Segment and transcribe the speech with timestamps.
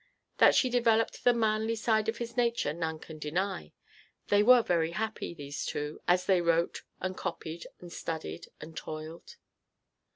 [0.39, 3.71] That she developed the manly side of his nature none can deny.
[4.29, 9.35] They were very happy, these two, as they wrote, and copied, and studied, and toiled.